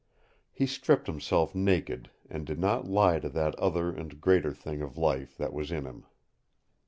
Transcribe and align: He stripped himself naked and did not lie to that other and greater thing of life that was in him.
He 0.51 0.65
stripped 0.65 1.05
himself 1.05 1.53
naked 1.53 2.09
and 2.27 2.43
did 2.43 2.57
not 2.59 2.87
lie 2.89 3.19
to 3.19 3.29
that 3.29 3.53
other 3.59 3.93
and 3.93 4.19
greater 4.19 4.51
thing 4.51 4.81
of 4.81 4.97
life 4.97 5.37
that 5.37 5.53
was 5.53 5.71
in 5.71 5.85
him. 5.85 6.07